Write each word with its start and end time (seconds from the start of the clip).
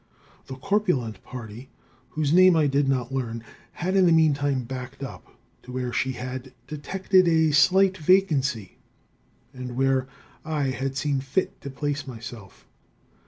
The 0.47 0.55
corpulent 0.55 1.21
party, 1.23 1.69
whose 2.09 2.33
name 2.33 2.55
I 2.55 2.65
did 2.65 2.89
not 2.89 3.11
learn, 3.13 3.43
had 3.73 3.95
in 3.95 4.07
the 4.07 4.11
meantime 4.11 4.63
backed 4.63 5.03
up 5.03 5.35
to 5.61 5.71
where 5.71 5.93
she 5.93 6.13
had 6.13 6.53
detected 6.65 7.27
a 7.27 7.51
slight 7.51 7.99
vacancy, 7.99 8.79
and 9.53 9.75
where 9.77 10.07
I 10.43 10.71
had 10.71 10.97
seen 10.97 11.19
fit 11.21 11.61
to 11.61 11.69
place 11.69 12.07
myself. 12.07 12.65